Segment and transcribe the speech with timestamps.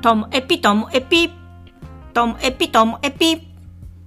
[0.00, 1.30] ともエピともエピ。
[2.14, 3.46] ともエピともエピ。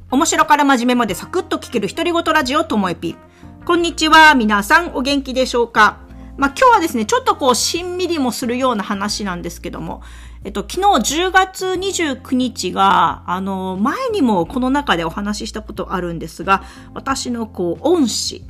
[0.10, 3.16] 面白から真面目までサクッと聞ける独り言ラジオともエピ。
[3.64, 4.34] こんにちは。
[4.34, 6.00] 皆さんお元気でしょうか？
[6.36, 10.02] まあ、今日はですね、ちょっとこう、しんみりもするような話なんですけども、
[10.43, 16.64] えっと、昨日10月29日が、あの、前にもこの中でお話ししたことあるんですが、
[16.96, 18.44] 私のこう、恩師、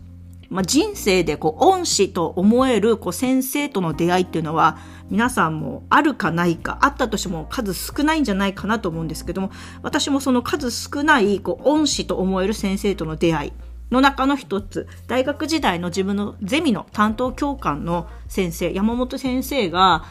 [0.49, 4.77] まあ、人生でこう、恩師と思えるこう、先生との出会いっていうのは、
[5.09, 13.53] 皆さんもあるかないか、あったとしても数少ないんじゃないかなと思うんですけども、私もその数少ないこう、恩師と思える先生との出会い、
[13.91, 20.05] の中の一つ、大学時代の自分のゼミの担当教官の先生、山本先生が、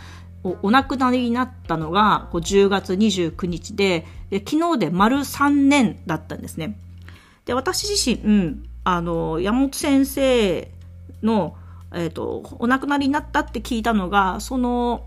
[0.45, 6.77] お亡くなりになったのがこう10月29日でで昨日で丸3年だったんですね。
[7.45, 10.71] で私自身、うん、あの山本先生
[11.23, 11.57] の、
[11.93, 15.07] えーと、お亡くなりになったって聞いたのがその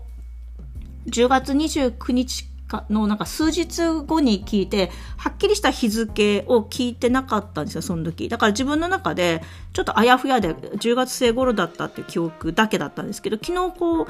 [1.06, 2.48] 10月29日
[2.90, 8.28] のなんか数日後に聞いて、はっきりした日付を聞いてなかったんですよ、その時。
[8.28, 9.40] だから自分の中で、
[9.72, 14.06] ちょっとあやふやで10月末頃だったっていう記憶だけだったんですけど、昨日こう、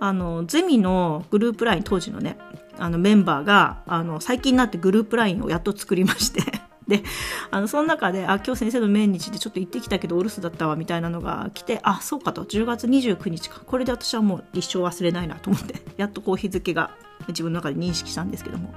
[0.00, 2.36] あのゼミのグループライン当時のね
[2.78, 6.42] あのメンバーがあの最近になってグループラインをやっと作りまして
[6.88, 7.02] で
[7.50, 12.44] あのその中で「あ今日先生の命日でちょっと行ってきたけどお留守だったわ」みたいなのが来て「あそうか」と。
[12.44, 13.60] 10月29日か。
[13.66, 15.82] これで私はもう一生忘れないなと思って。
[15.96, 16.90] やっとこう日付が
[17.28, 18.74] 自分の中で認識したんですけども。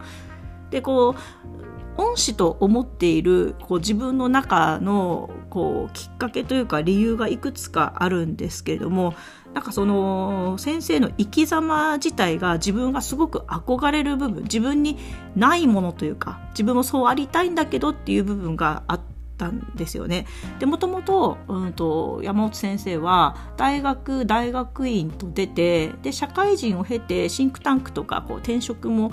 [0.72, 9.14] でこう恩師と思っているこう自分の中のこうきっかけというか理由がいくつかあるんですけれども
[9.53, 14.98] なんかその先生の生き様自体が自分がすごく憧れる部分自分に
[15.36, 19.02] ないものというか自分もそうありたいんだけどっていう部分があっ
[19.38, 20.26] たんですよね。
[20.59, 29.11] でもともと,、うんと、山本先生は大学大学院と出てで社会人を経てシンクタンクとかこう転職も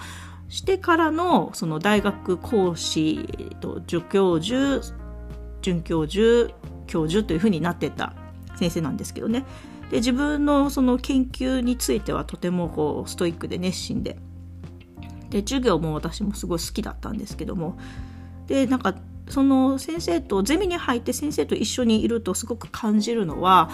[0.48, 3.28] してからのその大学講師
[3.60, 4.82] と助教授
[5.60, 6.52] 准教授
[6.86, 8.14] 教授というふうになってた
[8.56, 9.44] 先生なんですけどね。
[9.90, 14.18] で自分のその研究についてはとてもこうストイックで熱心で。
[15.30, 17.78] で授業も私もすごい好きだったんですけども。
[18.46, 18.94] でなんか
[19.28, 23.70] その先生とゼミに入って先生と一緒にいるとすごく感じるのは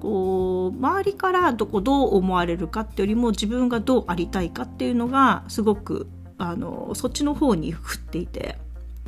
[0.00, 6.08] こう周りからどこどう思われるかっていうよりも自分がどうありたいかっていうのがすごく
[6.38, 8.58] あのそっちの方に振っていて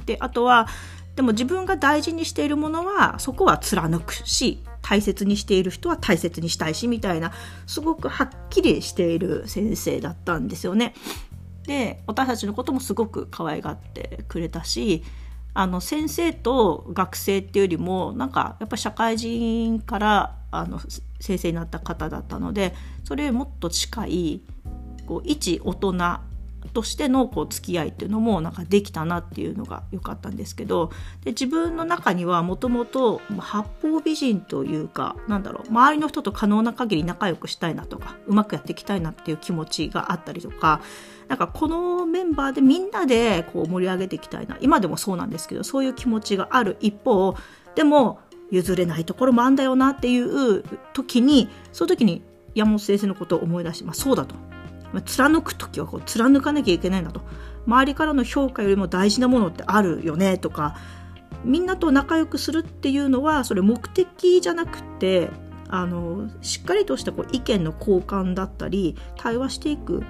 [0.05, 0.69] であとは
[1.17, 7.33] でも自分が大事にしているものはそこは貫くし大切にしている人は大切にしたいしみたいな
[7.67, 10.95] すごくはっきりしている先生だったんですよね。
[11.67, 15.03] で私たちのこともすごく可愛がってくれたし
[15.55, 20.79] あの先生と学生っていうよりもなんかやっぱ社会人からあの
[21.19, 24.43] 先生になった方だったのでそれよりもっと近い
[25.07, 26.21] こう一大人
[26.67, 30.91] としてのこう付き合いっていうのもなんかできたなっていうのが良かったんですけど
[31.25, 40.81] で自分の中にはもともと八方美人というかなんだろう周りの人と可能な限り仲良くしたいなとかうまくやっていきたいなっていう気持ちがあったりとか
[41.29, 47.35] なんかこのメンバーでみんなでこう盛り上げていきたいな今でもそうなんですけどそういう気持ちがある一方
[47.75, 50.63] でも譲れないところもあんだよなっていう
[50.93, 52.23] 時にその時に
[52.55, 54.35] 山本先生のことを思い出して、まあ、そうだと。
[55.05, 57.21] 貫く時はこう貫かなきゃいけないんだと。
[57.67, 60.77] 周りからの評価よりも大事なものってあるよねとか
[61.45, 65.31] みんなと仲良くするっていうのはそれ目的じゃなくて
[65.69, 70.05] あのしっかりとしたこう意見の交換だったり対話していく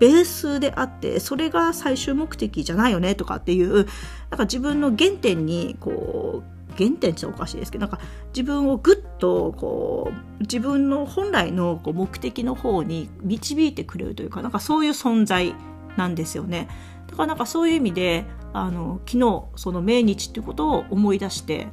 [0.00, 15.54] ベースであってそれが最終目的じゃないよねとかっていうなんか自分の原点にこう原点っておかしいですけどなんか自分をぐっとこう自分の本来のこう目的の方に導いてくれるというかなんかそういう存在
[15.96, 16.68] なんですよね。
[17.08, 21.68] だからなんかそういう意味であの昨日その命日っていうことを思い出して、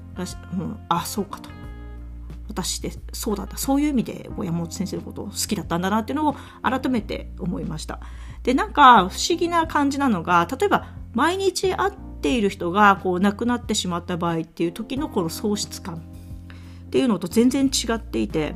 [0.53, 1.49] うん、あそうかと
[2.47, 7.99] 私ってそうだったそういう意味で山本先生のことを好きだったんだなっていうのを改めて思いました。
[8.43, 15.95] でなんか不思議な感じなのが例えば毎日会っている人がこう亡くなってしまった場合っていう時のこの喪失感。
[15.95, 15.99] っ
[16.91, 18.53] ていうのと全然違っていて、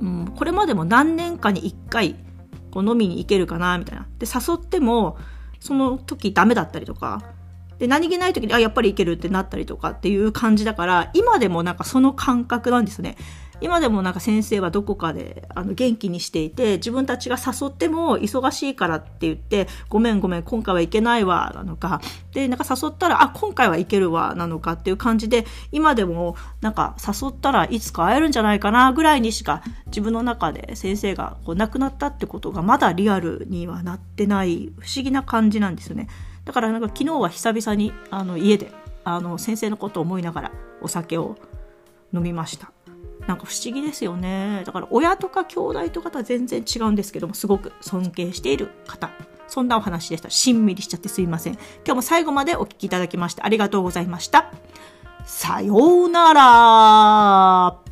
[0.00, 2.16] うん、これまでも何年かに1回
[2.70, 4.06] こう飲みに行けるかなみたいな。
[4.18, 5.16] で誘っても
[5.58, 7.22] その時ダメだったりとか
[7.78, 13.16] で何気ない時にあやっぱり行けるってなったりとかっていう感じだから今でもなんかその感覚なんですね。
[13.64, 22.02] 今でもなんか先生はどこかであの元気にしていて、自分たちが誘っても忙しいからって言って、ごめんごめん、今回は行けないわ、なのか、
[22.32, 36.08] で、なんか誘ったら、あ、今回は行けるわ、なのかっていう感じで、今でもなんか誘ったらいつか会えるんじゃないかな、ぐらいにしか自分の中で先生がこう亡くなったってことがまだリアルにはなってない不思議な感じなんですよね。
[36.44, 38.72] だからなんか昨日は久々にあの家で
[39.04, 40.52] あの先生のことを思いながら
[40.82, 41.36] お酒を
[42.12, 42.70] 飲みました。
[43.26, 44.62] なんか不思議ですよね。
[44.66, 49.10] だから親とか兄弟とかとは全然違うんですけども、すごく尊敬している方。
[49.48, 50.30] そんなお話でした。
[50.30, 51.54] しんみりしちゃってすいません。
[51.54, 54.50] 今日も最後までお聞きいただきましてありがとうございました。
[55.24, 55.74] さよ
[56.04, 57.83] うなら。